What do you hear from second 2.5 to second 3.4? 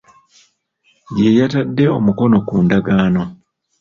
ndagaano